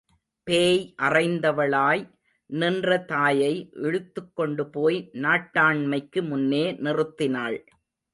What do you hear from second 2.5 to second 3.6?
நின்ற தாயை